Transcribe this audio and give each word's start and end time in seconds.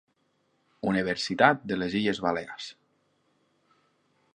Universitat 0.91 1.61
de 1.73 1.79
les 1.83 1.95
Illes 2.01 2.25
Balears. 2.29 2.71